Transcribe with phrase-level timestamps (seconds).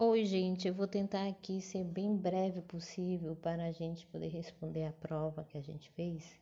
[0.00, 4.84] Oi, gente, eu vou tentar aqui ser bem breve possível para a gente poder responder
[4.84, 6.38] a prova que a gente fez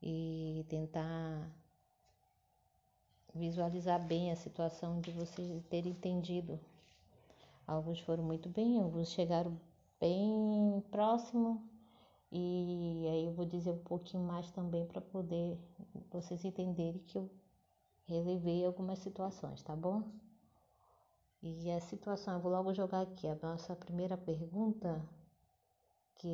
[0.00, 1.46] e tentar
[3.34, 6.58] visualizar bem a situação de vocês terem entendido.
[7.66, 9.60] Alguns foram muito bem, alguns chegaram
[10.00, 11.62] bem próximo
[12.32, 15.58] e aí eu vou dizer um pouquinho mais também para poder
[16.10, 17.30] vocês entenderem que eu
[18.06, 20.02] relevei algumas situações, tá bom?
[21.40, 25.08] E a situação, eu vou logo jogar aqui a nossa primeira pergunta,
[26.16, 26.28] que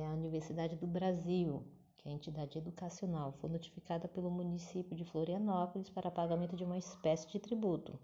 [0.00, 1.64] é a Universidade do Brasil,
[1.96, 6.76] que é a entidade educacional, foi notificada pelo município de Florianópolis para pagamento de uma
[6.76, 7.96] espécie de tributo,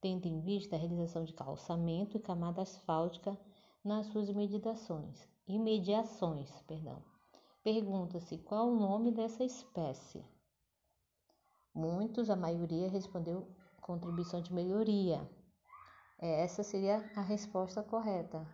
[0.00, 3.36] tendo em vista a realização de calçamento e camada asfáltica
[3.82, 5.28] nas suas imediações.
[5.48, 7.02] Imediações, perdão.
[7.64, 10.24] Pergunta-se qual o nome dessa espécie.
[11.74, 13.48] Muitos, a maioria respondeu
[13.80, 15.28] contribuição de melhoria
[16.20, 18.46] é, essa seria a resposta correta,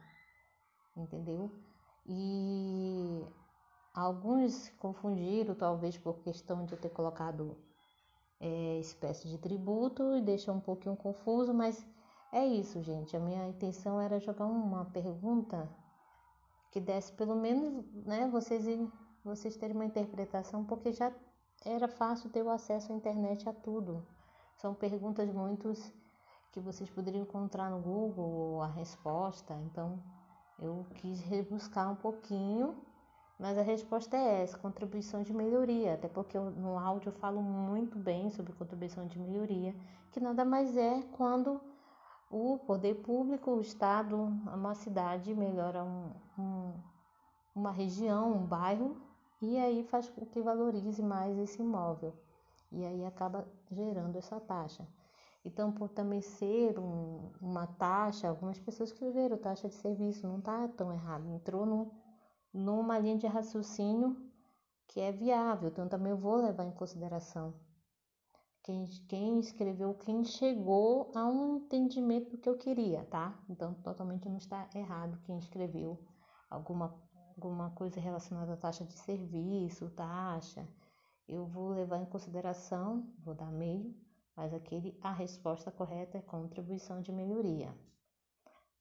[0.97, 1.51] entendeu?
[2.07, 3.27] E
[3.93, 7.57] alguns confundiram, talvez por questão de eu ter colocado
[8.39, 11.85] é, espécie de tributo e deixou um pouquinho confuso, mas
[12.33, 13.17] é isso, gente.
[13.17, 15.69] A minha intenção era jogar uma pergunta
[16.71, 18.65] que desse pelo menos, né, vocês,
[19.25, 21.13] vocês terem uma interpretação, porque já
[21.65, 24.07] era fácil ter o acesso à internet a tudo.
[24.57, 25.73] São perguntas muito
[26.57, 29.53] que vocês poderiam encontrar no Google a resposta.
[29.67, 30.03] Então,
[30.59, 32.75] eu quis rebuscar um pouquinho,
[33.39, 35.93] mas a resposta é essa: contribuição de melhoria.
[35.93, 39.75] Até porque eu, no áudio eu falo muito bem sobre contribuição de melhoria,
[40.11, 41.61] que nada mais é quando
[42.31, 46.73] o poder público, o Estado, uma cidade melhora um, um,
[47.55, 48.97] uma região, um bairro,
[49.43, 52.15] e aí faz com que valorize mais esse imóvel.
[52.73, 54.87] E aí acaba gerando essa taxa.
[55.47, 60.67] Então, por também ser um, uma taxa, algumas pessoas escreveram taxa de serviço, não está
[60.67, 61.95] tão errado, entrou
[62.53, 64.17] numa linha de raciocínio
[64.89, 67.55] que é viável, então também eu vou levar em consideração.
[68.65, 73.39] Quem, quem escreveu, quem chegou a um entendimento do que eu queria, tá?
[73.49, 75.97] Então, totalmente não está errado quem escreveu
[76.51, 76.93] alguma,
[77.37, 80.67] alguma coisa relacionada à taxa de serviço, taxa.
[81.29, 83.95] Eu vou levar em consideração, vou dar meio,
[84.37, 87.75] mas aquele a resposta correta é contribuição de melhoria.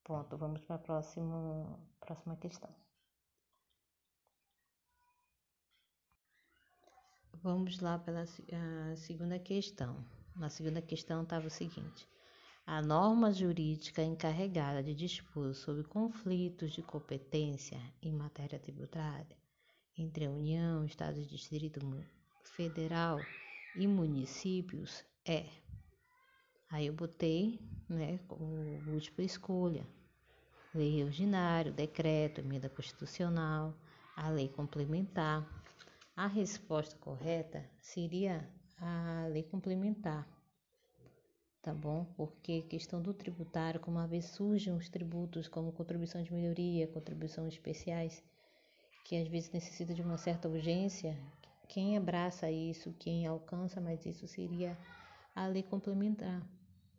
[0.04, 0.38] Ponto.
[0.38, 2.70] Vamos para a próxima, próxima questão.
[7.42, 8.26] Vamos lá pela
[8.96, 10.06] segunda questão.
[10.36, 12.08] Na segunda questão estava o seguinte:
[12.66, 19.38] a norma jurídica encarregada de dispor sobre conflitos de competência em matéria tributária
[19.98, 21.80] entre a União, Estados Distrito
[22.44, 23.18] Federal
[23.76, 25.46] e municípios é.
[26.70, 27.60] Aí eu botei,
[27.90, 28.46] né, como
[28.84, 29.86] múltipla escolha.
[30.74, 33.74] Lei ordinária, decreto, emenda constitucional,
[34.16, 35.48] a lei complementar.
[36.16, 38.48] A resposta correta seria
[38.78, 40.28] a lei complementar,
[41.62, 42.06] tá bom?
[42.18, 47.54] Porque questão do tributário, como uma vez surgem os tributos como contribuição de melhoria, contribuições
[47.54, 48.22] especiais,
[49.06, 51.18] que às vezes necessita de uma certa urgência,
[51.68, 54.78] quem abraça isso, quem alcança mais isso seria
[55.36, 56.42] a lei complementar.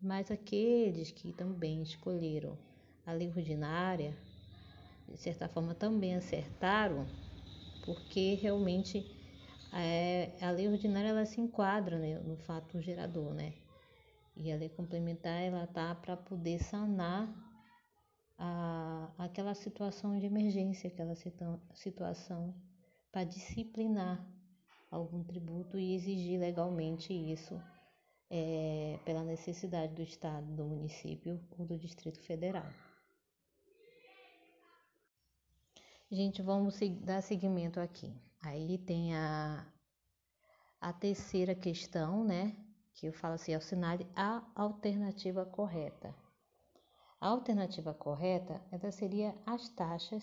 [0.01, 2.59] Mas aqueles que também escolheram
[3.07, 4.15] a lei ordinária,
[5.09, 7.07] de certa forma também acertaram,
[7.83, 9.11] porque realmente
[9.73, 13.55] é, a lei ordinária ela se enquadra né, no fato gerador, né?
[14.37, 17.33] E a lei complementar ela tá para poder sanar
[18.37, 21.15] a, aquela situação de emergência, aquela
[21.73, 22.55] situação
[23.11, 24.23] para disciplinar
[24.91, 27.59] algum tributo e exigir legalmente isso
[28.31, 32.67] é, pela necessidade do Estado, do município ou do Distrito Federal.
[36.11, 38.15] Gente, vamos dar seguimento aqui.
[38.41, 39.67] Aí tem a,
[40.81, 42.57] a terceira questão, né?
[42.95, 46.15] Que eu falo assim, assinale a alternativa correta.
[47.21, 50.23] A alternativa correta, ela seria as taxas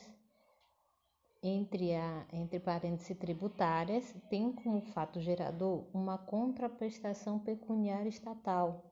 [1.43, 8.89] entre, a, entre parênteses tributárias, tem como fato gerador uma contraprestação pecuniária estatal.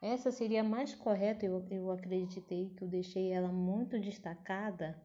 [0.00, 5.00] Essa seria a mais correta, eu, eu acreditei que eu deixei ela muito destacada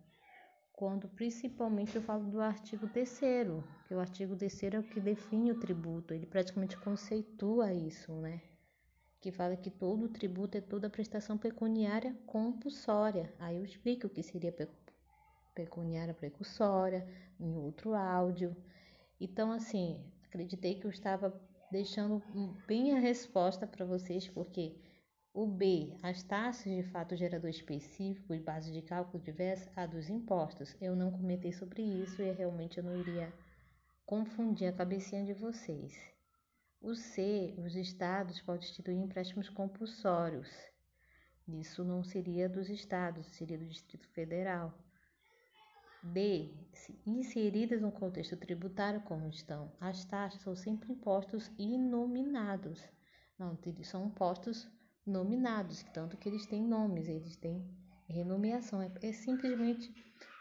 [0.77, 3.19] quando principalmente eu falo do artigo 3
[3.87, 8.41] que o artigo 3 é o que define o tributo, ele praticamente conceitua isso, né?
[9.19, 13.33] Que fala que todo tributo é toda prestação pecuniária compulsória.
[13.39, 14.51] Aí eu explico o que seria
[15.59, 17.01] pecuniária precursória,
[17.39, 18.55] em outro áudio.
[19.19, 21.27] Então, assim, acreditei que eu estava
[21.71, 22.21] deixando
[22.67, 24.65] bem a resposta para vocês, porque
[25.33, 30.09] O B, as taxas de fato gerador específico e base de cálculo diversa, a dos
[30.09, 30.75] impostos.
[30.81, 33.31] Eu não comentei sobre isso e realmente eu não iria
[34.05, 35.93] confundir a cabecinha de vocês.
[36.81, 40.49] O C, os estados podem instituir empréstimos compulsórios.
[41.47, 44.73] Isso não seria dos estados, seria do Distrito Federal.
[46.13, 46.53] D.
[47.05, 52.83] Inseridas no contexto tributário como estão, as taxas são sempre impostos inominados.
[53.37, 54.69] Não, são impostos
[55.05, 57.65] nominados, tanto que eles têm nomes, eles têm
[58.07, 58.81] renomeação.
[58.81, 59.93] É, é simplesmente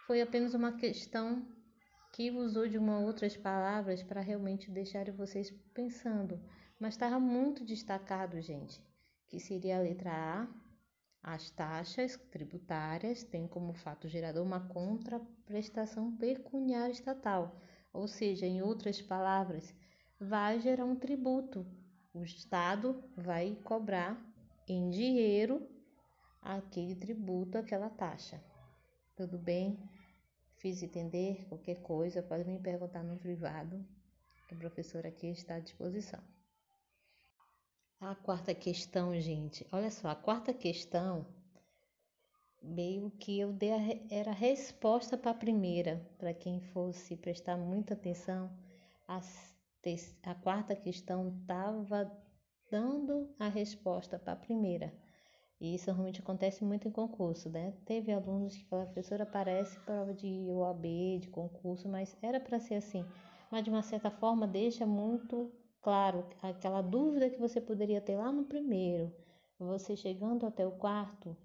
[0.06, 1.46] foi apenas uma questão
[2.12, 6.40] que usou de uma outras palavras para realmente deixar vocês pensando.
[6.78, 8.80] Mas estava muito destacado, gente,
[9.28, 10.65] que seria a letra A.
[11.26, 17.60] As taxas tributárias têm como fato gerador uma contraprestação pecuniária estatal,
[17.92, 19.74] ou seja, em outras palavras,
[20.20, 21.66] vai gerar um tributo.
[22.14, 24.16] O Estado vai cobrar
[24.68, 25.68] em dinheiro
[26.40, 28.40] aquele tributo, aquela taxa.
[29.16, 29.80] Tudo bem?
[30.58, 33.84] Fiz entender qualquer coisa, pode me perguntar no privado,
[34.46, 36.22] que a professora aqui está à disposição.
[37.98, 41.24] A quarta questão, gente, olha só, a quarta questão
[42.62, 43.78] meio que eu dei a,
[44.10, 48.50] era a resposta para a primeira, para quem fosse prestar muita atenção,
[49.08, 49.18] a,
[50.24, 52.12] a quarta questão estava
[52.70, 54.92] dando a resposta para a primeira.
[55.58, 57.72] E isso realmente acontece muito em concurso, né?
[57.86, 62.74] Teve alunos que falaram, professora, parece prova de OAB, de concurso, mas era para ser
[62.74, 63.06] assim.
[63.50, 65.50] Mas de uma certa forma deixa muito
[65.86, 69.14] claro aquela dúvida que você poderia ter lá no primeiro.
[69.56, 71.36] Você chegando até o quarto,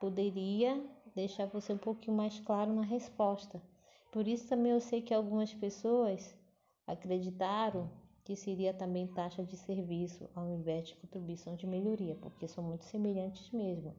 [0.00, 0.84] poderia
[1.14, 3.62] deixar você um pouquinho mais claro na resposta.
[4.10, 6.36] Por isso também eu sei que algumas pessoas
[6.84, 7.88] acreditaram
[8.24, 12.84] que seria também taxa de serviço ao invés de contribuição de melhoria, porque são muito
[12.86, 13.94] semelhantes mesmo.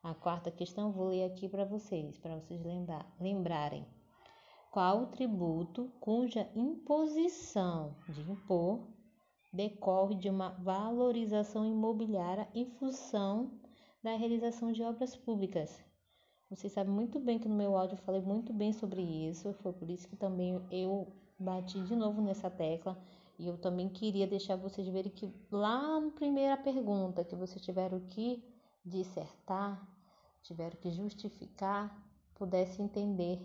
[0.00, 3.84] A quarta questão vou ler aqui para vocês, para vocês lembrar, lembrarem.
[4.70, 8.93] Qual o tributo cuja imposição de impor
[9.54, 13.52] decorre de uma valorização imobiliária em função
[14.02, 15.82] da realização de obras públicas?
[16.50, 19.72] Vocês sabem muito bem que no meu áudio eu falei muito bem sobre isso, foi
[19.72, 21.06] por isso que também eu
[21.38, 23.00] bati de novo nessa tecla
[23.38, 28.00] e eu também queria deixar vocês verem que lá na primeira pergunta que vocês tiveram
[28.00, 28.42] que
[28.84, 29.88] dissertar,
[30.42, 31.96] tiveram que justificar,
[32.34, 33.40] pudesse entender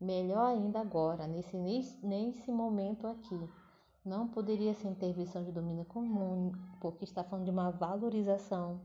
[0.00, 1.56] melhor ainda agora, nesse,
[2.02, 3.48] nesse momento aqui.
[4.04, 8.82] Não poderia ser intervenção de domínio comum, porque está falando de uma valorização.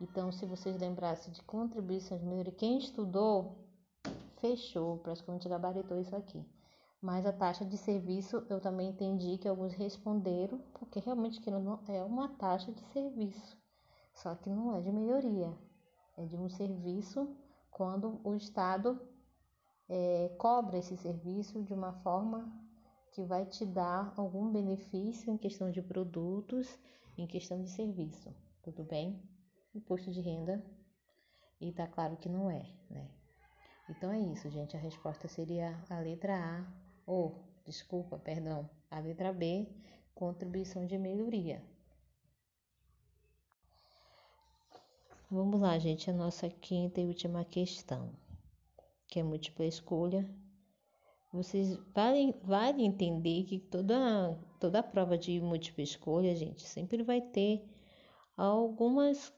[0.00, 3.58] Então, se vocês lembrassem de contribuições de quem estudou,
[4.36, 6.46] fechou, praticamente gabaritou isso aqui.
[7.02, 11.80] Mas a taxa de serviço eu também entendi que alguns responderam, porque realmente que não
[11.88, 13.56] é uma taxa de serviço,
[14.14, 15.52] só que não é de melhoria,
[16.16, 17.36] é de um serviço
[17.72, 19.00] quando o Estado
[19.88, 22.67] é, cobra esse serviço de uma forma
[23.18, 26.78] que vai te dar algum benefício em questão de produtos,
[27.16, 28.32] em questão de serviço,
[28.62, 29.20] tudo bem?
[29.74, 30.64] Imposto de renda,
[31.60, 33.10] e tá claro que não é, né?
[33.90, 34.76] Então é isso, gente.
[34.76, 36.64] A resposta seria a letra A,
[37.04, 39.66] ou, desculpa, perdão, a letra B,
[40.14, 41.60] contribuição de melhoria.
[45.28, 48.12] Vamos lá, gente, a nossa quinta e última questão,
[49.08, 50.24] que é múltipla escolha.
[51.32, 57.62] Vocês vale, vale entender que toda, toda prova de múltipla escolha, gente, sempre vai ter
[58.36, 59.32] algumas.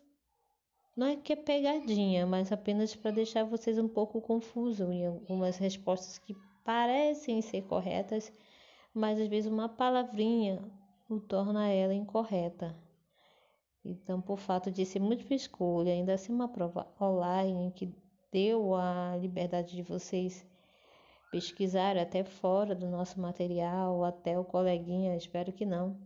[0.96, 5.56] Não é que é pegadinha, mas apenas para deixar vocês um pouco confusos em algumas
[5.56, 8.32] respostas que parecem ser corretas,
[8.94, 10.62] mas às vezes uma palavrinha
[11.08, 12.76] o torna ela incorreta.
[13.84, 17.92] Então, por fato de ser múltipla escolha, ainda assim uma prova online que
[18.30, 20.46] deu a liberdade de vocês
[21.30, 25.96] pesquisar até fora do nosso material, até o coleguinha, espero que não.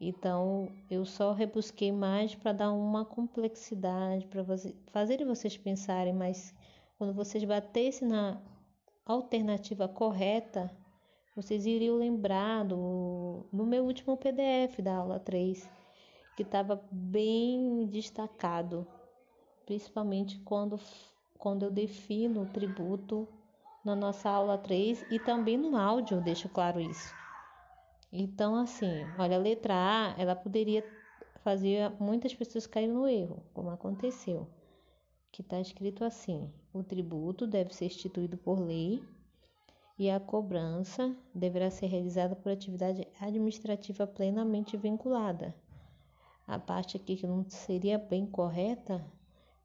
[0.00, 4.44] Então, eu só rebusquei mais para dar uma complexidade, para
[4.92, 6.54] fazer vocês pensarem, mas
[6.96, 8.40] quando vocês batessem na
[9.04, 10.70] alternativa correta,
[11.34, 15.68] vocês iriam lembrar do, no meu último PDF da aula 3,
[16.36, 18.86] que estava bem destacado,
[19.66, 20.78] principalmente quando,
[21.36, 23.26] quando eu defino o tributo
[23.88, 27.14] na nossa aula 3 e também no áudio, deixo claro isso.
[28.12, 30.84] Então, assim, olha, a letra A, ela poderia
[31.42, 34.48] fazer muitas pessoas caírem no erro, como aconteceu
[35.30, 39.02] que está escrito assim: o tributo deve ser instituído por lei
[39.98, 45.54] e a cobrança deverá ser realizada por atividade administrativa plenamente vinculada.
[46.46, 49.04] A parte aqui que não seria bem correta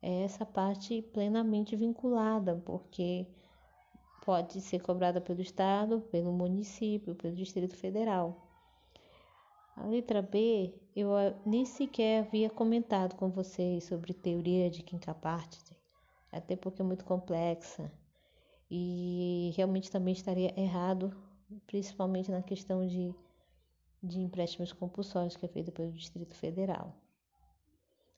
[0.01, 3.27] é essa parte plenamente vinculada, porque
[4.25, 8.49] pode ser cobrada pelo Estado, pelo município, pelo Distrito Federal.
[9.75, 11.09] A letra B, eu
[11.45, 15.59] nem sequer havia comentado com vocês sobre teoria de quinta parte,
[16.31, 17.91] até porque é muito complexa
[18.71, 21.13] e realmente também estaria errado,
[21.67, 23.13] principalmente na questão de,
[24.01, 26.95] de empréstimos compulsórios que é feita pelo Distrito Federal.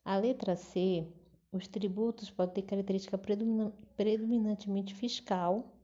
[0.04, 1.08] A letra C,
[1.52, 5.75] os tributos podem ter característica predominantemente fiscal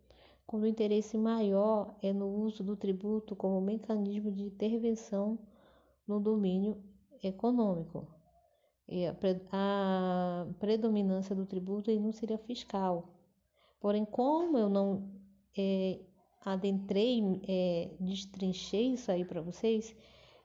[0.45, 5.39] quando o interesse maior é no uso do tributo como mecanismo de intervenção
[6.07, 6.77] no domínio
[7.23, 8.07] econômico.
[8.87, 13.07] E a, predominância do tributo não seria fiscal.
[13.79, 15.09] Porém, como eu não
[15.57, 15.99] é,
[16.43, 19.95] adentrei, é, destrinchei isso aí para vocês,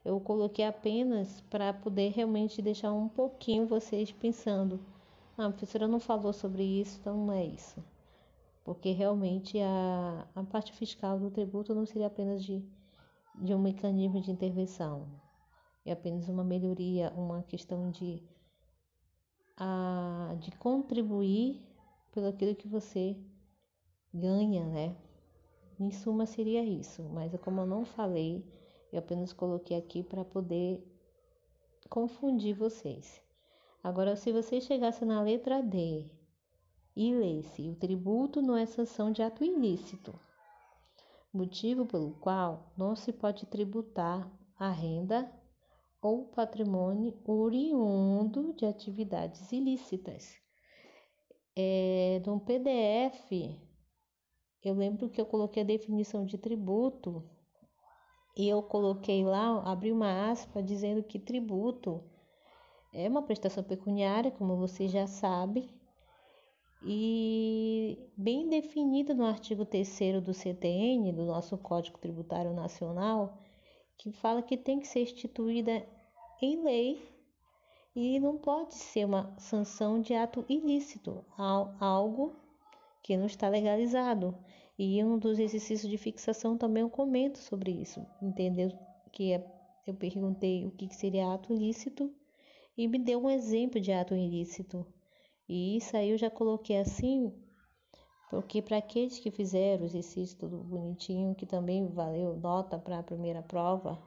[0.05, 4.79] eu coloquei apenas para poder realmente deixar um pouquinho vocês pensando.
[5.37, 7.83] Ah, a professora não falou sobre isso, então não é isso
[8.67, 12.69] porque realmente a, a parte fiscal do tributo não seria apenas de,
[13.37, 15.07] de um mecanismo de intervenção,
[15.85, 18.21] é apenas uma melhoria, uma questão de,
[19.57, 21.65] a, de contribuir
[22.11, 23.17] pelo aquilo que você
[24.13, 24.97] ganha, né?
[25.79, 28.45] Em suma, seria isso, mas como eu não falei,
[28.93, 30.85] eu apenas coloquei aqui para poder
[31.89, 33.23] confundir vocês.
[33.81, 36.11] Agora, se você chegasse na letra D
[36.97, 40.19] e lê-se: o tributo não é sanção de ato ilícito,
[41.33, 45.31] motivo pelo qual não se pode tributar a renda
[46.01, 50.35] ou patrimônio oriundo de atividades ilícitas.
[51.55, 53.61] É, no PDF,
[54.63, 57.23] eu lembro que eu coloquei a definição de tributo
[58.37, 62.03] e eu coloquei lá, abri uma aspa dizendo que tributo
[62.93, 65.76] é uma prestação pecuniária, como você já sabe,
[66.83, 73.39] e bem definida no artigo 3 do CTN, do nosso Código Tributário Nacional,
[73.97, 75.87] que fala que tem que ser instituída
[76.41, 77.17] em lei
[77.95, 81.25] e não pode ser uma sanção de ato ilícito,
[81.81, 82.37] algo
[83.03, 84.37] que não está legalizado.
[84.79, 88.71] E um dos exercícios de fixação também eu comento sobre isso, entendeu?
[89.11, 89.47] Que é,
[89.87, 92.13] eu perguntei o que seria ato ilícito
[92.77, 94.87] e me deu um exemplo de ato ilícito.
[95.49, 97.33] E isso aí eu já coloquei assim,
[98.31, 103.03] porque para aqueles que fizeram o exercício tudo bonitinho, que também valeu nota para a
[103.03, 103.99] primeira prova,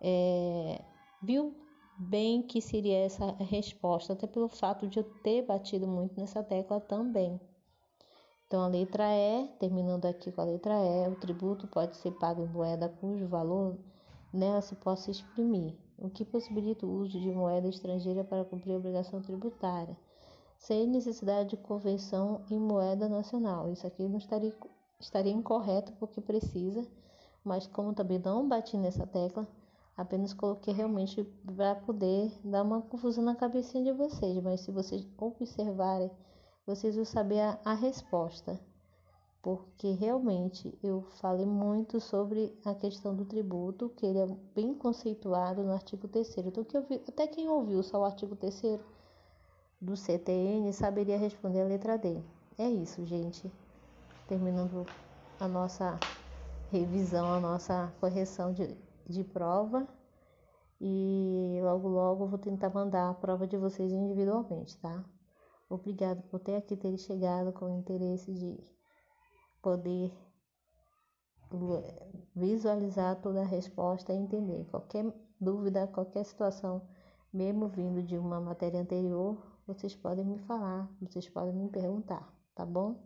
[0.00, 0.82] é,
[1.22, 1.54] viu
[1.98, 6.80] bem que seria essa resposta, até pelo fato de eu ter batido muito nessa tecla
[6.80, 7.38] também.
[8.46, 12.42] Então, a letra E, terminando aqui com a letra E, o tributo pode ser pago
[12.42, 13.78] em moeda cujo valor
[14.32, 18.78] nela se possa exprimir o que possibilita o uso de moeda estrangeira para cumprir a
[18.78, 19.96] obrigação tributária,
[20.58, 23.70] sem necessidade de conversão em moeda nacional.
[23.70, 24.54] Isso aqui não estaria,
[24.98, 26.86] estaria incorreto porque precisa,
[27.44, 29.46] mas como também não bati nessa tecla,
[29.96, 35.06] apenas coloquei realmente para poder dar uma confusão na cabecinha de vocês, mas se vocês
[35.18, 36.10] observarem,
[36.66, 38.58] vocês vão saber a, a resposta
[39.42, 45.62] porque realmente eu falei muito sobre a questão do tributo, que ele é bem conceituado
[45.62, 48.78] no artigo 3 Então, que vi, até quem ouviu só o artigo 3
[49.80, 52.20] do CTN saberia responder a letra D.
[52.58, 53.50] É isso, gente.
[54.28, 54.84] Terminando
[55.38, 55.98] a nossa
[56.70, 58.76] revisão, a nossa correção de,
[59.08, 59.88] de prova.
[60.78, 65.02] E logo, logo vou tentar mandar a prova de vocês individualmente, tá?
[65.68, 68.58] Obrigado por ter aqui ter chegado com interesse de
[69.62, 70.12] poder
[72.34, 75.04] visualizar toda a resposta e entender qualquer
[75.40, 76.86] dúvida, qualquer situação,
[77.32, 79.36] mesmo vindo de uma matéria anterior,
[79.66, 83.02] vocês podem me falar, vocês podem me perguntar, tá bom?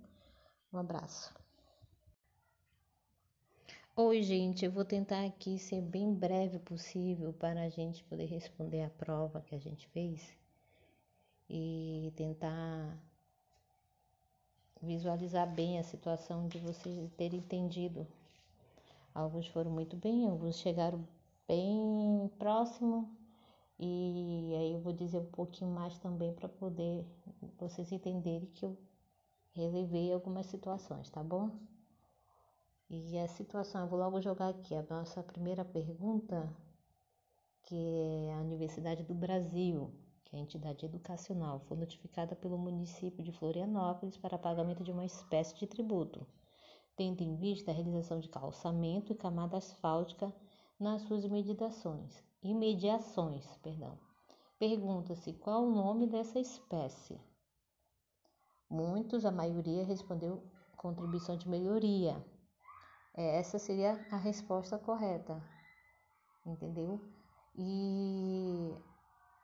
[0.72, 1.34] Um abraço.
[3.96, 8.82] Oi, gente, eu vou tentar aqui ser bem breve possível para a gente poder responder
[8.82, 10.36] a prova que a gente fez
[11.48, 12.98] e tentar
[14.84, 18.06] visualizar bem a situação de vocês terem entendido.
[19.14, 21.06] Alguns foram muito bem, alguns chegaram
[21.48, 23.08] bem próximo
[23.78, 27.04] e aí eu vou dizer um pouquinho mais também para poder
[27.58, 28.76] vocês entenderem que eu
[29.52, 31.50] relevei algumas situações, tá bom?
[32.90, 36.48] E a situação, eu vou logo jogar aqui a nossa primeira pergunta,
[37.62, 37.74] que
[38.28, 39.90] é a Universidade do Brasil
[40.34, 45.66] a entidade educacional foi notificada pelo município de Florianópolis para pagamento de uma espécie de
[45.66, 46.26] tributo,
[46.96, 50.34] tendo em vista a realização de calçamento e camada asfáltica
[50.78, 53.98] nas suas mediações, imediações, perdão.
[54.58, 57.20] Pergunta-se qual o nome dessa espécie.
[58.68, 60.42] Muitos, a maioria respondeu
[60.76, 62.24] contribuição de melhoria.
[63.16, 65.42] É, essa seria a resposta correta,
[66.44, 67.00] entendeu?
[67.56, 68.74] E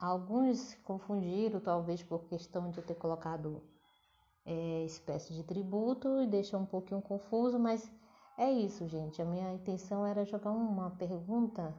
[0.01, 3.63] alguns confundiram, talvez por questão de eu ter colocado
[4.47, 7.93] é, espécie de tributo e deixou um pouquinho confuso, mas
[8.39, 9.21] é isso, gente.
[9.21, 11.75] A minha intenção era jogar uma pergunta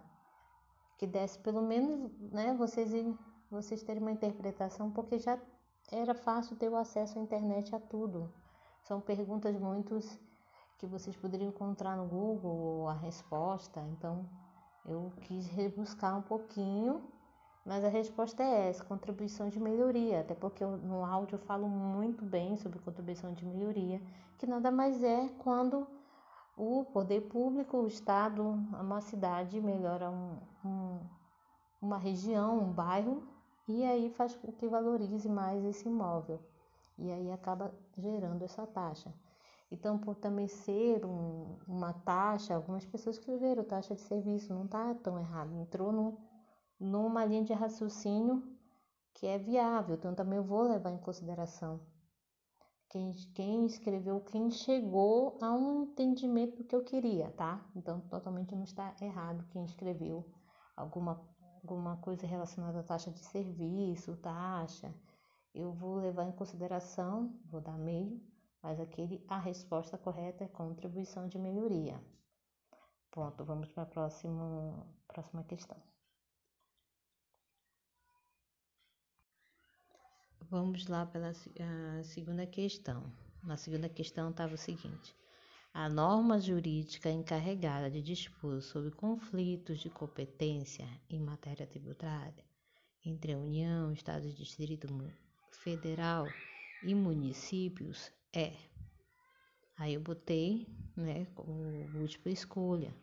[0.98, 2.92] que desse pelo menos, né, vocês,
[3.50, 5.40] vocês terem uma interpretação, porque já
[5.92, 8.32] era fácil ter o acesso à internet a tudo.
[8.84, 10.20] São perguntas muitos
[10.78, 14.30] que vocês poderiam encontrar no Google a resposta, então
[14.86, 17.02] eu quis rebuscar um pouquinho,
[17.66, 21.68] mas a resposta é essa, contribuição de melhoria, até porque eu, no áudio eu falo
[21.68, 24.02] muito bem sobre contribuição de melhoria,
[24.38, 25.88] que nada mais é quando
[26.58, 31.00] o poder público, o Estado, uma cidade melhora um, um,
[31.82, 33.24] uma região, um bairro,
[33.68, 36.40] e aí faz com que valorize mais esse imóvel.
[36.98, 39.14] E aí acaba gerando essa taxa.
[39.72, 44.94] Então, por também ser um, uma taxa, algumas pessoas escreveram taxa de serviço, não está
[44.96, 46.18] tão errado, entrou no,
[46.82, 48.44] numa linha de raciocínio
[49.14, 51.80] que é viável, então também eu vou levar em consideração
[52.90, 57.64] quem, quem escreveu, quem chegou a um entendimento do que eu queria, tá?
[57.76, 60.30] Então, totalmente não está errado quem escreveu
[60.76, 61.22] alguma,
[61.62, 64.94] alguma coisa relacionada à taxa de serviço, taxa.
[65.54, 68.20] Eu vou levar em consideração, vou dar meio,
[68.62, 72.02] mas aquele, a resposta correta é contribuição de melhoria.
[73.12, 75.91] Ponto, vamos para a próxima, próxima questão.
[80.52, 81.34] Vamos lá pela
[82.04, 83.10] segunda questão.
[83.42, 85.16] Na segunda questão estava o seguinte:
[85.74, 92.44] a norma jurídica encarregada de dispor sobre conflitos de competência em matéria tributária
[93.06, 94.90] entre a União, Estados Distrito
[95.54, 96.28] Federal
[96.84, 98.54] e municípios é.
[99.78, 101.54] Aí eu botei, né, como
[101.94, 102.94] múltipla escolha: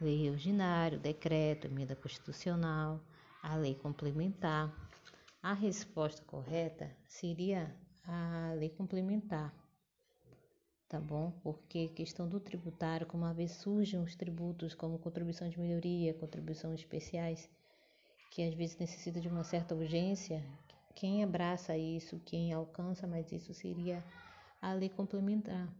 [0.00, 3.04] lei ordinária, decreto, emenda constitucional,
[3.42, 4.88] a lei complementar
[5.42, 7.74] a resposta correta seria
[8.04, 9.54] a lei complementar,
[10.86, 11.32] tá bom?
[11.42, 16.74] Porque questão do tributário, como uma vez surgem os tributos como contribuição de melhoria, contribuição
[16.74, 17.48] especiais,
[18.30, 20.44] que às vezes necessita de uma certa urgência,
[20.94, 24.04] quem abraça isso, quem alcança mais isso seria
[24.60, 25.72] a lei complementar.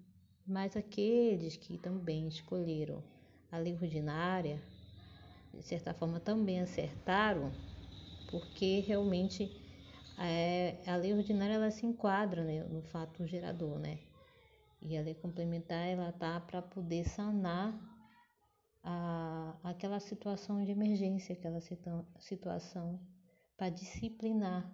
[0.46, 3.04] Mas aqueles que também escolheram
[3.52, 4.58] a lei ordinária,
[5.52, 7.52] de certa forma também acertaram
[8.30, 9.50] porque realmente
[10.18, 13.98] é, a lei ordinária ela se enquadra né, no fato gerador, né?
[14.82, 17.78] E a lei complementar ela tá para poder sanar
[18.82, 21.60] a, aquela situação de emergência, aquela
[22.18, 22.98] situação
[23.56, 24.70] para disciplinar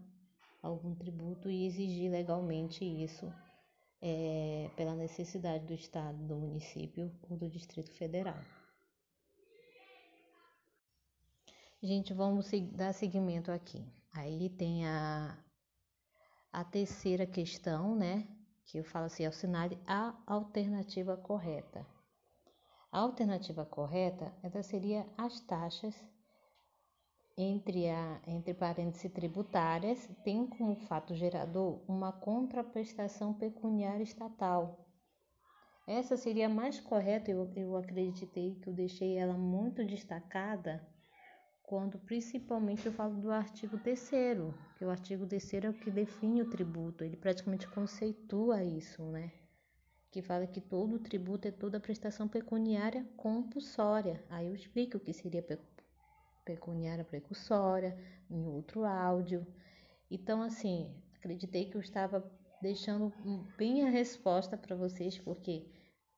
[0.63, 3.33] algum tributo e exigir legalmente isso
[4.01, 8.39] é, pela necessidade do Estado, do município ou do Distrito Federal.
[11.87, 13.87] Gente, vamos dar seguimento aqui.
[14.13, 15.39] Aí tem a,
[16.53, 18.27] a terceira questão, né?
[18.65, 21.87] Que eu falo assim, assinale a alternativa correta.
[22.91, 25.95] A alternativa correta, ela seria as taxas
[27.39, 34.85] entre, a, entre parênteses tributárias, tem como fato gerador uma contraprestação pecuniária estatal.
[35.87, 40.85] Essa seria mais correta, eu, eu acreditei que eu deixei ela muito destacada
[41.67, 44.11] quando principalmente eu falo do artigo 3
[44.79, 49.33] que o artigo 3 é o que define o tributo, ele praticamente conceitua isso, né?
[50.13, 54.25] Que fala que todo tributo é toda prestação pecuniária compulsória.
[54.31, 55.45] Aí eu explico o que seria
[56.45, 57.99] pecuniária precursória
[58.31, 59.45] em outro áudio.
[60.09, 62.25] Então, assim, acreditei que eu estava
[62.63, 63.13] deixando
[63.59, 65.67] bem a resposta para vocês, porque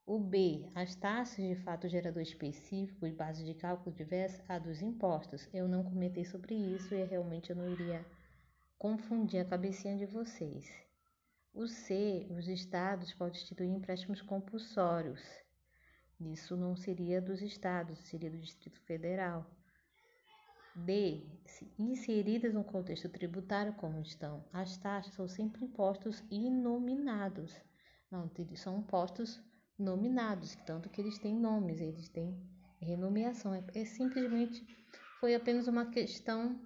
[0.08, 4.80] o B, as taxas de fato gerador específico e base de cálculo diversa, a dos
[4.80, 5.46] impostos.
[5.52, 8.02] Eu não comentei sobre isso e realmente eu não iria
[8.78, 10.64] confundir a cabecinha de vocês.
[11.52, 15.20] O C, os estados podem instituir empréstimos compulsórios.
[16.18, 19.44] Isso não seria dos estados, seria do Distrito Federal.
[20.74, 21.28] D,
[21.78, 27.54] inseridas no contexto tributário como estão, as taxas são sempre impostos inominados.
[28.10, 29.38] Não, são impostos
[29.78, 32.36] nominados, tanto que eles têm nomes, eles têm
[32.80, 33.54] renomeação.
[33.54, 34.66] É, é simplesmente
[35.20, 36.60] foi apenas uma questão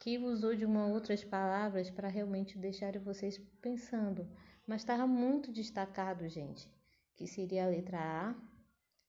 [0.00, 4.28] que usou de uma outras palavras para realmente deixar vocês pensando,
[4.66, 6.68] mas estava muito destacado, gente,
[7.16, 8.34] que seria a letra A,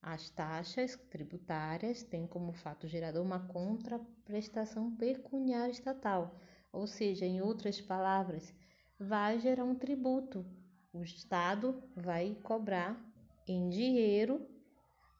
[0.00, 6.38] As taxas tributárias têm como fato gerador uma contraprestação pecuniária estatal,
[6.72, 8.54] ou seja, em outras palavras,
[8.98, 10.46] vai gerar um tributo.
[10.92, 13.13] O Estado vai cobrar
[13.46, 14.48] em dinheiro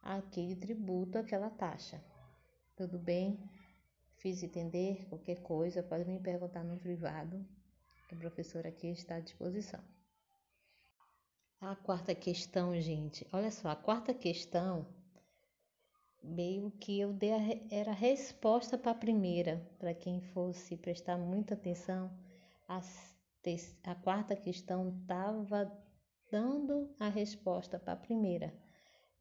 [0.01, 2.03] aquele tributo, aquela taxa.
[2.75, 3.39] Tudo bem?
[4.17, 7.45] Fiz entender qualquer coisa, pode me perguntar no privado,
[8.07, 9.83] que a professora aqui está à disposição.
[11.61, 14.85] A quarta questão, gente, olha só, a quarta questão
[16.23, 17.39] meio que eu dei a,
[17.71, 22.11] era a resposta para a primeira, para quem fosse prestar muita atenção,
[22.67, 22.81] a,
[23.83, 25.71] a quarta questão estava
[26.35, 28.53] dando a resposta para a primeira.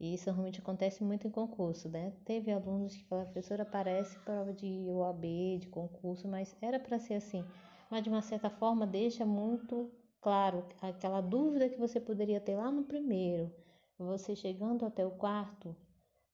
[0.00, 2.12] E isso realmente acontece muito em concurso, né?
[2.24, 7.14] Teve alunos que falaram, professora, parece prova de OAB, de concurso, mas era para ser
[7.14, 7.44] assim.
[7.90, 9.92] Mas de uma certa forma deixa muito
[10.24, 13.55] Claro, aquela dúvida que você poderia ter lá no primeiro,
[13.98, 15.77] você chegando até o quarto,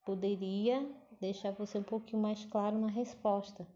[0.06, 0.88] poderia
[1.20, 3.66] deixar você um pouquinho mais claro na resposta.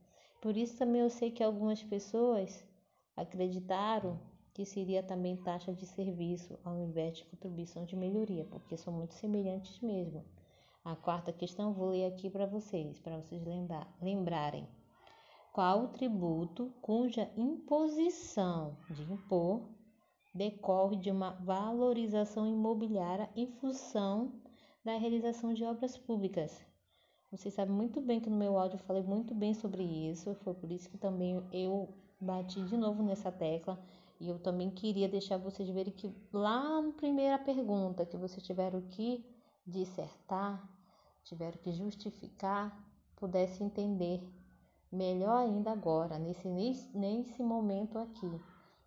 [0.40, 2.64] Por isso também eu sei que algumas pessoas
[3.16, 4.20] acreditaram
[4.54, 9.12] que seria também taxa de serviço ao invés de contribuição de melhoria, porque são muito
[9.14, 10.24] semelhantes mesmo.
[10.84, 14.66] A quarta questão vou ler aqui para vocês, para vocês lembrar, lembrarem.
[15.52, 19.68] Qual o tributo cuja imposição de impor
[20.32, 24.32] decorre de uma valorização imobiliária em função
[24.84, 26.60] da realização de obras públicas.
[27.30, 30.54] Vocês sabem muito bem que no meu áudio eu falei muito bem sobre isso, foi
[30.54, 31.88] por isso que também eu
[32.20, 33.82] bati de novo nessa tecla
[34.20, 38.80] e eu também queria deixar vocês verem que lá na primeira pergunta que vocês tiveram
[38.82, 39.24] que
[39.66, 40.68] dissertar,
[41.24, 42.76] tiveram que justificar,
[43.16, 44.22] pudesse entender
[44.90, 48.40] melhor ainda agora, nesse, nesse momento aqui.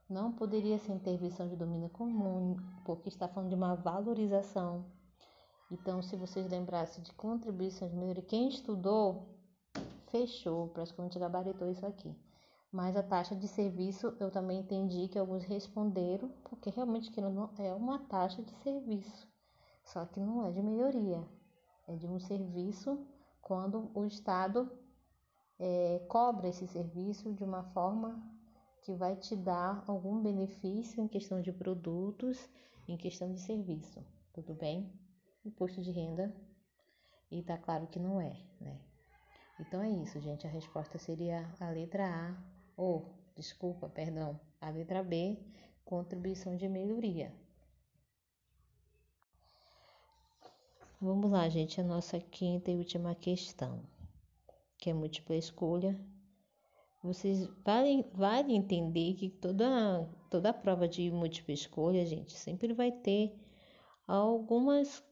[0.09, 4.85] Não poderia ser intervenção de domínio comum, porque está falando de uma valorização.
[5.69, 9.27] Então, se vocês lembrassem de contribuições de quem estudou,
[10.09, 12.15] fechou, praticamente gabaritou isso aqui.
[12.71, 17.49] Mas a taxa de serviço, eu também entendi que alguns responderam, porque realmente que não
[17.57, 19.27] é uma taxa de serviço,
[19.83, 21.25] só que não é de melhoria,
[21.87, 23.07] é de um serviço
[23.41, 24.69] quando o Estado
[25.57, 28.21] é, cobra esse serviço de uma forma
[28.81, 32.49] que vai te dar algum benefício em questão de produtos,
[32.87, 34.91] em questão de serviço, tudo bem?
[35.45, 36.35] Imposto de renda,
[37.31, 38.79] e tá claro que não é, né?
[39.59, 40.45] Então é isso, gente.
[40.45, 45.37] A resposta seria a letra A, ou, desculpa, perdão, a letra B,
[45.83, 47.33] contribuição de melhoria.
[51.01, 53.83] Vamos lá, gente, a nossa quinta e última questão,
[54.77, 55.99] que é múltipla escolha
[57.07, 63.33] vocês vale, vale entender que toda, toda prova de múltipla escolha, gente, sempre vai ter
[64.07, 65.03] algumas.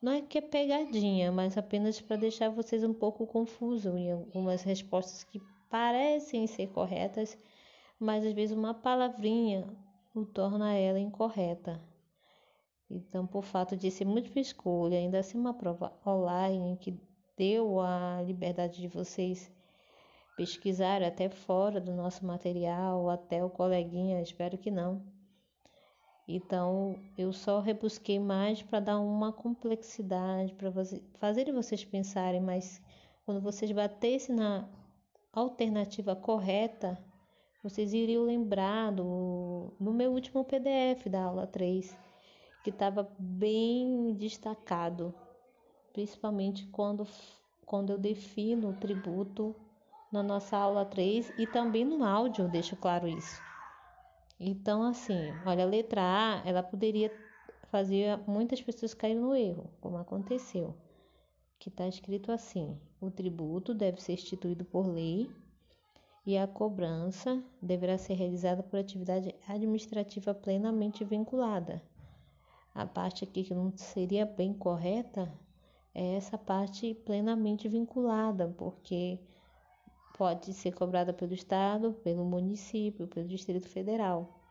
[0.00, 4.62] Não é que é pegadinha, mas apenas para deixar vocês um pouco confusos em algumas
[4.62, 7.38] respostas que parecem ser corretas,
[7.98, 9.66] mas às vezes uma palavrinha
[10.14, 11.80] o torna ela incorreta.
[12.88, 16.96] Então, por fato de ser múltipla escolha, ainda assim uma prova online que
[17.36, 19.50] deu a liberdade de vocês
[20.36, 25.02] pesquisar até fora do nosso material, até o coleguinha, espero que não.
[26.26, 30.72] Então, eu só rebusquei mais para dar uma complexidade, para
[31.18, 32.80] fazer vocês pensarem, mas
[33.26, 34.68] quando vocês batessem na
[35.40, 36.98] alternativa correta,
[37.62, 41.96] vocês iriam lembrar do, no meu último PDF da aula 3,
[42.62, 45.14] que estava bem destacado,
[45.92, 47.06] principalmente quando,
[47.64, 49.54] quando eu defino o tributo
[50.12, 53.42] na nossa aula 3 e também no áudio, deixo claro isso.
[54.38, 57.10] Então, assim, olha, a letra A, ela poderia
[57.70, 60.74] fazer muitas pessoas caírem no erro, como aconteceu.
[61.58, 65.30] Que está escrito assim: o tributo deve ser instituído por lei
[66.26, 71.82] e a cobrança deverá ser realizada por atividade administrativa plenamente vinculada.
[72.74, 75.32] A parte aqui que não seria bem correta
[75.94, 79.20] é essa parte plenamente vinculada, porque
[80.18, 84.43] pode ser cobrada pelo Estado, pelo município, pelo Distrito Federal.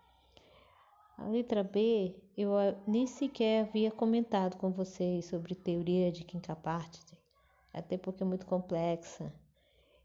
[1.18, 2.50] A letra B, eu
[2.88, 7.00] nem sequer havia comentado com vocês sobre teoria de quinta parte,
[7.72, 9.32] até porque é muito complexa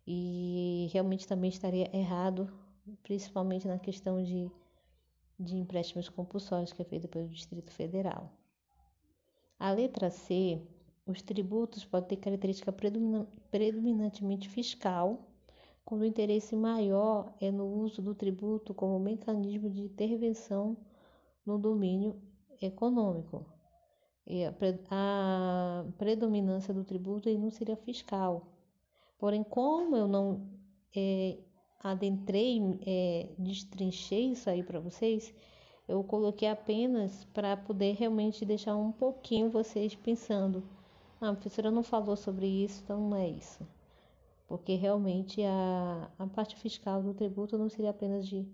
[0.07, 2.53] e realmente também estaria errado,
[3.03, 4.51] principalmente na questão de,
[5.41, 8.31] de empréstimos compulsórios que é feita pelo Distrito Federal.
[9.59, 10.63] A letra C,
[11.07, 12.73] os tributos podem ter característica
[13.51, 15.27] predominantemente fiscal
[15.85, 20.77] quando o interesse maior é no uso do tributo como mecanismo de intervenção
[21.49, 22.15] no domínio
[22.61, 23.47] econômico.
[24.91, 28.47] a predominância do tributo não seria fiscal.
[29.19, 30.47] Porém, como eu não
[30.95, 31.39] é,
[31.81, 35.35] adentrei, é, destrinchei isso aí para vocês,
[35.89, 40.63] eu coloquei apenas para poder realmente deixar um pouquinho vocês pensando.
[41.19, 43.67] Ah, a professora não falou sobre isso, então não é isso.
[44.47, 48.47] Porque realmente a, a parte fiscal do tributo não seria apenas de,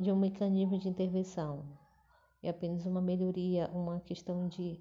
[0.00, 1.64] de um mecanismo de intervenção,
[2.42, 4.80] é apenas uma melhoria, uma questão de,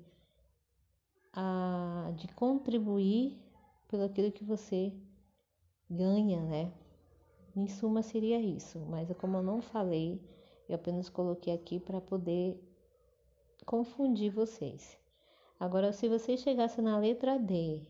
[1.31, 3.39] a, de contribuir
[3.87, 4.93] pelo aquilo que você
[5.89, 6.73] ganha, né?
[7.55, 10.21] Em suma, seria isso, mas como eu não falei,
[10.67, 12.57] eu apenas coloquei aqui para poder
[13.65, 14.97] confundir vocês.
[15.59, 17.85] Agora, se você chegasse na letra D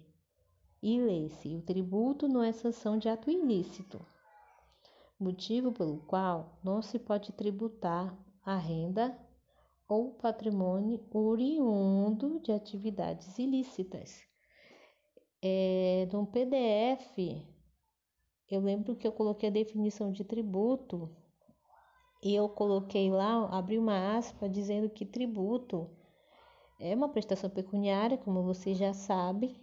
[0.81, 4.03] e lesse: o tributo não é sanção de ato ilícito,
[5.19, 9.15] motivo pelo qual não se pode tributar a renda
[9.91, 14.25] ou patrimônio oriundo de atividades ilícitas.
[15.43, 17.45] É, no PDF,
[18.49, 21.13] eu lembro que eu coloquei a definição de tributo
[22.23, 25.89] e eu coloquei lá, abri uma aspa dizendo que tributo
[26.79, 29.59] é uma prestação pecuniária, como você já sabe,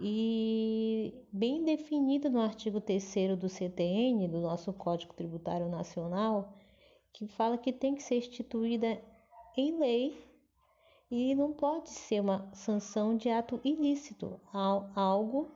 [0.00, 6.54] e bem definida no artigo 3 do CTN, do nosso Código Tributário Nacional,
[7.12, 9.09] que fala que tem que ser instituída
[9.56, 10.30] em lei
[11.10, 14.40] e não pode ser uma sanção de ato ilícito,
[14.94, 15.50] algo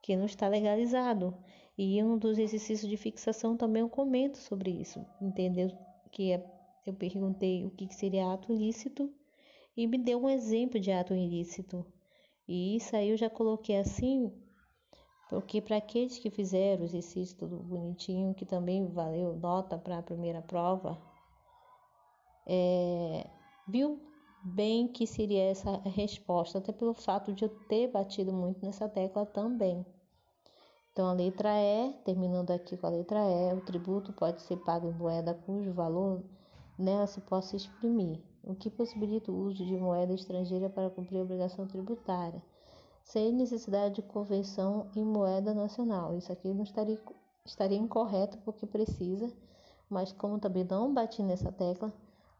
[0.00, 1.36] que não está legalizado.
[1.76, 5.76] E um dos exercícios de fixação também eu comento sobre isso, entendeu?
[6.12, 6.46] Que é,
[6.86, 9.12] eu perguntei o que seria ato ilícito
[9.76, 11.84] e me deu um exemplo de ato ilícito.
[12.46, 14.32] E isso aí eu já coloquei assim,
[15.28, 20.02] porque para aqueles que fizeram o exercício tudo bonitinho, que também valeu nota para a
[20.02, 21.02] primeira prova,
[22.46, 23.26] é,
[23.66, 24.00] viu
[24.44, 29.24] bem que seria essa resposta, até pelo fato de eu ter batido muito nessa tecla
[29.24, 29.84] também.
[30.92, 34.88] Então, a letra E, terminando aqui com a letra E, o tributo pode ser pago
[34.88, 36.22] em moeda cujo valor
[36.78, 41.22] nela se possa exprimir, o que possibilita o uso de moeda estrangeira para cumprir a
[41.22, 42.42] obrigação tributária,
[43.02, 46.16] sem necessidade de conversão em moeda nacional.
[46.16, 47.00] Isso aqui não estaria,
[47.44, 49.32] estaria incorreto porque precisa,
[49.88, 51.92] mas como também não bati nessa tecla,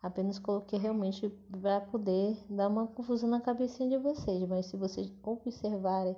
[0.04, 5.10] Apenas coloquei realmente para poder dar uma confusão na cabecinha de vocês, mas se vocês
[5.22, 6.14] observarem,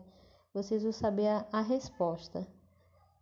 [0.53, 2.44] vocês vão saber a, a resposta.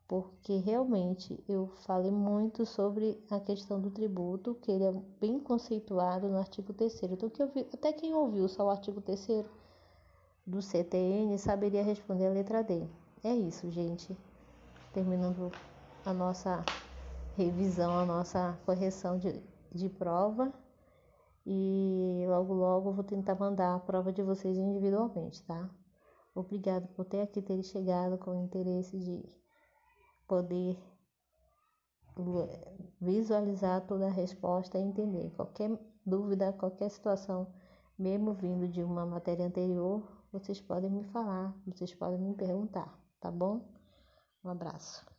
[0.08, 6.30] Porque realmente eu falei muito sobre a questão do tributo, que ele é bem conceituado
[6.30, 9.44] no artigo 3 Então, que vi, até quem ouviu só o artigo 3
[10.46, 12.88] do CTN saberia responder a letra D.
[13.22, 14.16] É isso, gente.
[14.94, 15.52] Terminando
[16.06, 16.64] a nossa
[17.36, 20.52] revisão, a nossa correção de de prova
[21.46, 25.70] e logo logo vou tentar mandar a prova de vocês individualmente, tá?
[26.34, 29.22] Obrigado por ter aqui ter chegado com o interesse de
[30.26, 30.76] poder
[33.00, 35.70] visualizar toda a resposta e entender qualquer
[36.04, 37.52] dúvida, qualquer situação,
[37.98, 43.30] mesmo vindo de uma matéria anterior, vocês podem me falar, vocês podem me perguntar, tá
[43.30, 43.68] bom?
[44.44, 45.13] Um abraço.